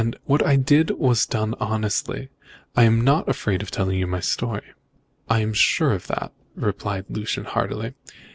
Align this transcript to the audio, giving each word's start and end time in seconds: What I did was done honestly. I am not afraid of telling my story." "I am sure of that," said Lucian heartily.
What 0.23 0.43
I 0.43 0.55
did 0.55 0.89
was 0.89 1.27
done 1.27 1.53
honestly. 1.59 2.29
I 2.75 2.85
am 2.85 3.01
not 3.01 3.29
afraid 3.29 3.61
of 3.61 3.69
telling 3.69 4.09
my 4.09 4.19
story." 4.19 4.65
"I 5.29 5.41
am 5.41 5.53
sure 5.53 5.91
of 5.91 6.07
that," 6.07 6.33
said 6.59 7.05
Lucian 7.07 7.45
heartily. 7.45 7.93